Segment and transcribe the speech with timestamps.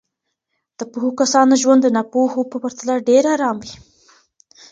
[0.77, 3.73] د پوهو کسانو ژوند د ناپوهو په پرتله ډېر ارام وي.